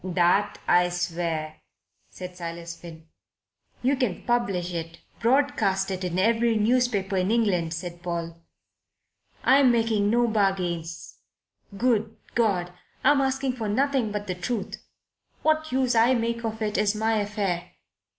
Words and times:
"That 0.03 0.57
I 0.67 0.89
swear," 0.89 1.57
said 2.09 2.35
Silas 2.35 2.75
Finn. 2.75 3.07
"You 3.83 3.95
can 3.95 4.23
publish 4.23 4.73
it 4.73 4.97
broadcast 5.19 5.91
in 5.91 6.17
every 6.17 6.55
newspaper 6.55 7.17
in 7.17 7.29
England," 7.29 7.75
said 7.75 8.01
Paul. 8.01 8.35
"I'm 9.43 9.71
making 9.71 10.09
no 10.09 10.27
bargains. 10.27 11.19
Good 11.77 12.17
God! 12.33 12.73
I'm 13.03 13.21
asking 13.21 13.53
for 13.57 13.69
nothing 13.69 14.11
but 14.11 14.25
the 14.25 14.33
truth. 14.33 14.83
What 15.43 15.71
use 15.71 15.93
I 15.93 16.15
make 16.15 16.43
of 16.43 16.63
it 16.63 16.79
is 16.79 16.95
my 16.95 17.17
affair. 17.17 17.69